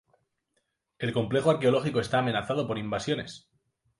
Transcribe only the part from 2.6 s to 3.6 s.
por invasiones.